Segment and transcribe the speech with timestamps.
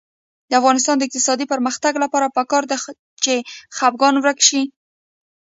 [0.49, 2.77] د افغانستان د اقتصادي پرمختګ لپاره پکار ده
[3.23, 3.33] چې
[3.77, 4.61] خپګان ورک شي.